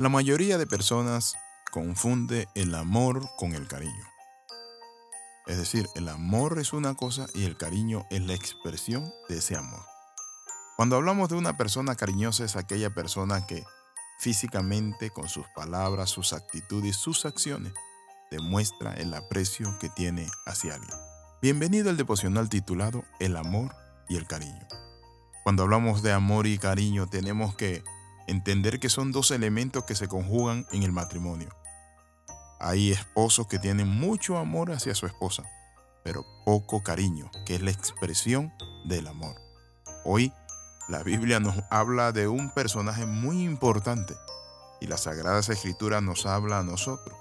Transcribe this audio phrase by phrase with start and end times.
[0.00, 1.36] La mayoría de personas
[1.70, 4.06] confunde el amor con el cariño.
[5.46, 9.56] Es decir, el amor es una cosa y el cariño es la expresión de ese
[9.56, 9.84] amor.
[10.78, 13.62] Cuando hablamos de una persona cariñosa es aquella persona que
[14.20, 17.74] físicamente, con sus palabras, sus actitudes, sus acciones,
[18.30, 20.96] demuestra el aprecio que tiene hacia alguien.
[21.42, 23.76] Bienvenido al devocional titulado El amor
[24.08, 24.66] y el cariño.
[25.44, 27.84] Cuando hablamos de amor y cariño tenemos que
[28.30, 31.50] entender que son dos elementos que se conjugan en el matrimonio.
[32.60, 35.42] Hay esposos que tienen mucho amor hacia su esposa,
[36.04, 38.52] pero poco cariño, que es la expresión
[38.84, 39.34] del amor.
[40.04, 40.32] Hoy
[40.88, 44.14] la Biblia nos habla de un personaje muy importante
[44.80, 47.18] y la Sagrada Escritura nos habla a nosotros.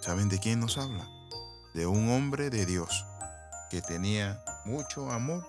[0.00, 1.08] ¿Saben de quién nos habla?
[1.74, 3.04] De un hombre de Dios
[3.70, 5.46] que tenía mucho amor,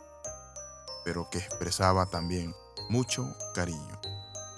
[1.04, 2.56] pero que expresaba también
[2.90, 4.00] mucho cariño.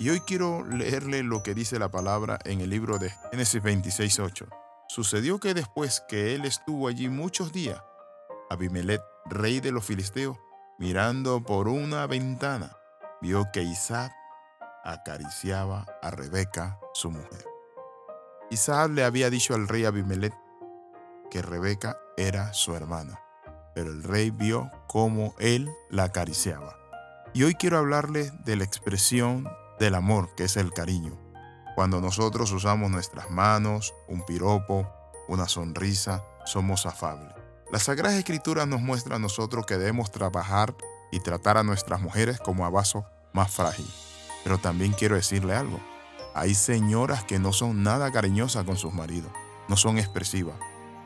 [0.01, 4.47] Y hoy quiero leerle lo que dice la palabra en el libro de Génesis 26.8.
[4.87, 7.79] Sucedió que después que él estuvo allí muchos días,
[8.49, 10.39] Abimelech, rey de los filisteos,
[10.79, 12.75] mirando por una ventana,
[13.21, 14.11] vio que Isaac
[14.83, 17.45] acariciaba a Rebeca, su mujer.
[18.49, 20.33] Isaac le había dicho al rey Abimelech
[21.29, 23.19] que Rebeca era su hermana,
[23.75, 26.75] pero el rey vio cómo él la acariciaba.
[27.35, 29.47] Y hoy quiero hablarle de la expresión
[29.81, 31.17] del amor, que es el cariño.
[31.75, 34.87] Cuando nosotros usamos nuestras manos, un piropo,
[35.27, 37.33] una sonrisa, somos afables.
[37.71, 40.75] La Sagrada Escritura nos muestra a nosotros que debemos trabajar
[41.11, 43.87] y tratar a nuestras mujeres como a vaso más frágil.
[44.43, 45.79] Pero también quiero decirle algo.
[46.35, 49.31] Hay señoras que no son nada cariñosas con sus maridos,
[49.67, 50.57] no son expresivas.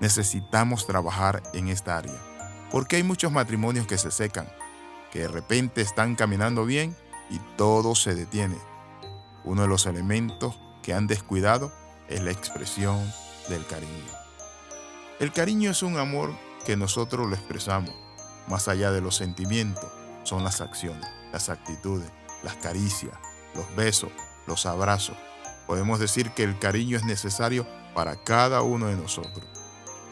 [0.02, 2.20] Necesitamos trabajar en esta área.
[2.72, 4.50] Porque hay muchos matrimonios que se secan,
[5.12, 6.94] que de repente están caminando bien
[7.30, 8.58] y todo se detiene.
[9.44, 11.72] Uno de los elementos que han descuidado
[12.08, 13.00] es la expresión
[13.50, 14.12] del cariño.
[15.20, 16.34] El cariño es un amor
[16.66, 17.94] que nosotros lo expresamos,
[18.48, 19.86] más allá de los sentimientos,
[20.24, 22.10] son las acciones, las actitudes,
[22.44, 23.16] las caricias,
[23.56, 24.12] los besos,
[24.48, 25.16] los abrazos.
[25.68, 29.46] Podemos decir que el cariño es necesario para cada uno de nosotros.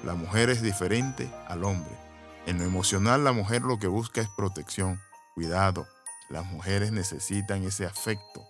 [0.03, 1.95] La mujer es diferente al hombre.
[2.45, 5.01] En lo emocional la mujer lo que busca es protección,
[5.33, 5.87] cuidado,
[6.29, 8.45] las mujeres necesitan ese afecto,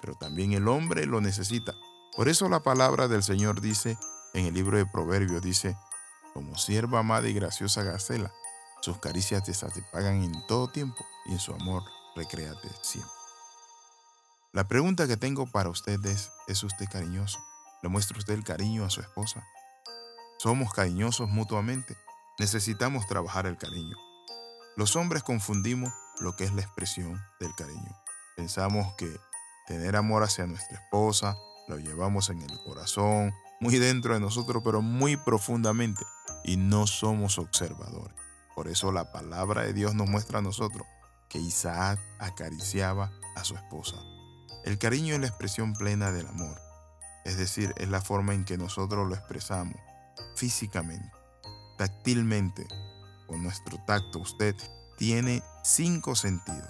[0.00, 1.74] pero también el hombre lo necesita.
[2.16, 3.98] Por eso la palabra del Señor dice
[4.34, 5.76] en el libro de Proverbios, dice,
[6.32, 8.32] como sierva amada y graciosa Gacela,
[8.80, 11.82] sus caricias te satisfagan en todo tiempo y en su amor
[12.14, 13.10] recréate siempre.
[14.52, 17.38] La pregunta que tengo para usted es, ¿es usted cariñoso?
[17.82, 19.44] ¿Le muestra usted el cariño a su esposa?
[20.38, 21.96] ¿Somos cariñosos mutuamente?
[22.38, 23.96] Necesitamos trabajar el cariño.
[24.76, 27.96] Los hombres confundimos lo que es la expresión del cariño.
[28.36, 29.08] Pensamos que
[29.66, 31.36] tener amor hacia nuestra esposa
[31.68, 36.04] lo llevamos en el corazón, muy dentro de nosotros, pero muy profundamente,
[36.44, 38.16] y no somos observadores.
[38.54, 40.86] Por eso la palabra de Dios nos muestra a nosotros
[41.28, 43.96] que Isaac acariciaba a su esposa.
[44.64, 46.60] El cariño es la expresión plena del amor,
[47.24, 49.76] es decir, es la forma en que nosotros lo expresamos
[50.36, 51.10] físicamente,
[51.78, 52.66] táctilmente,
[53.26, 54.18] con nuestro tacto.
[54.18, 54.54] Usted
[54.96, 56.68] tiene cinco sentidos,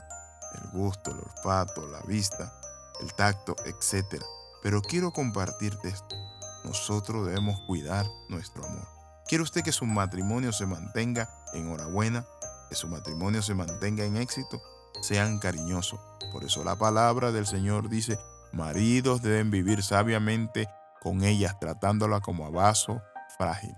[0.55, 2.53] el gusto, el olfato, la vista,
[3.01, 4.23] el tacto, etc.
[4.63, 6.17] Pero quiero compartirte esto.
[6.65, 8.89] Nosotros debemos cuidar nuestro amor.
[9.27, 12.27] ¿Quiere usted que su matrimonio se mantenga en enhorabuena?
[12.69, 14.63] ¿Que su matrimonio se mantenga en éxito?
[15.03, 16.01] Sean cariñosos.
[16.33, 18.19] Por eso la palabra del Señor dice,
[18.53, 20.69] maridos deben vivir sabiamente
[21.01, 23.03] con ellas, tratándola como a vaso
[23.37, 23.75] frágil.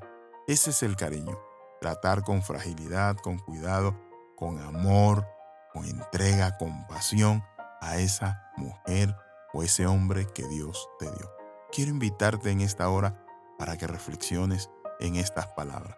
[0.46, 1.36] Ese es el cariño.
[1.80, 3.96] Tratar con fragilidad, con cuidado,
[4.36, 5.26] con amor,
[5.72, 7.42] con entrega, con pasión
[7.80, 9.16] a esa mujer
[9.52, 11.32] o ese hombre que Dios te dio.
[11.72, 13.25] Quiero invitarte en esta hora
[13.58, 14.70] para que reflexiones
[15.00, 15.96] en estas palabras.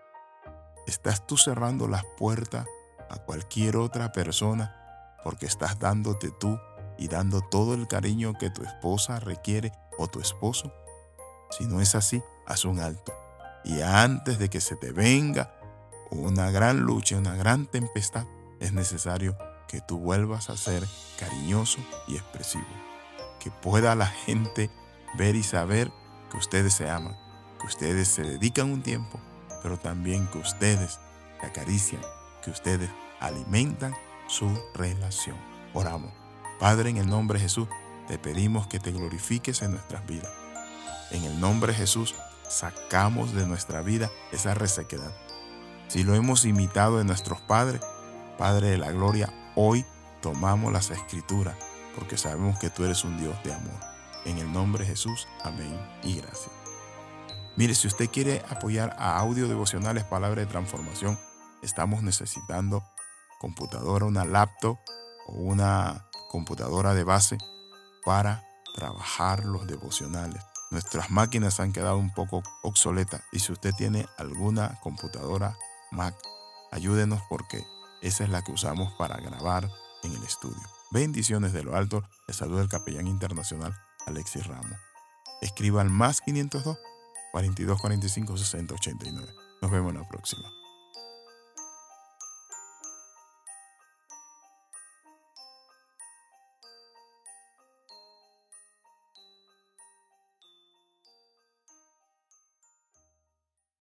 [0.86, 2.64] ¿Estás tú cerrando las puertas
[3.10, 4.74] a cualquier otra persona
[5.22, 6.58] porque estás dándote tú
[6.96, 10.72] y dando todo el cariño que tu esposa requiere o tu esposo?
[11.50, 13.12] Si no es así, haz un alto.
[13.64, 15.57] Y antes de que se te venga
[16.10, 18.26] una gran lucha, una gran tempestad,
[18.60, 19.36] es necesario
[19.68, 20.86] que tú vuelvas a ser
[21.18, 22.66] cariñoso y expresivo.
[23.40, 24.70] Que pueda la gente
[25.16, 25.92] ver y saber
[26.30, 27.16] que ustedes se aman,
[27.60, 29.20] que ustedes se dedican un tiempo,
[29.62, 30.98] pero también que ustedes
[31.40, 32.02] se acarician,
[32.42, 32.90] que ustedes
[33.20, 33.94] alimentan
[34.26, 35.36] su relación.
[35.74, 36.12] Oramos.
[36.58, 37.68] Padre, en el nombre de Jesús,
[38.08, 40.32] te pedimos que te glorifiques en nuestras vidas.
[41.10, 42.14] En el nombre de Jesús,
[42.48, 45.12] sacamos de nuestra vida esa resequedad
[45.88, 47.80] si lo hemos imitado de nuestros padres,
[48.36, 49.84] Padre de la Gloria, hoy
[50.22, 51.56] tomamos las escrituras
[51.96, 53.80] porque sabemos que tú eres un Dios de amor.
[54.24, 56.50] En el nombre de Jesús, amén y gracias.
[57.56, 61.18] Mire, si usted quiere apoyar a Audio Devocionales Palabra de Transformación,
[61.62, 62.84] estamos necesitando
[63.40, 64.78] computadora, una laptop
[65.26, 67.38] o una computadora de base
[68.04, 68.44] para
[68.76, 70.42] trabajar los devocionales.
[70.70, 75.56] Nuestras máquinas han quedado un poco obsoletas y si usted tiene alguna computadora
[75.90, 76.14] Mac,
[76.70, 77.64] ayúdenos porque
[78.02, 79.70] esa es la que usamos para grabar
[80.02, 80.62] en el estudio.
[80.90, 82.02] Bendiciones de lo alto.
[82.26, 83.74] Le saluda el capellán internacional
[84.06, 84.78] Alexis Ramos.
[85.42, 86.78] Escriba al más 502
[87.32, 89.34] 42 45 60 89.
[89.60, 90.57] Nos vemos en la próxima.